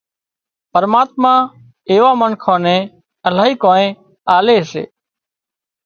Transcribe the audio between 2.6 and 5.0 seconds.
نين الاهي ڪانئين آلي سي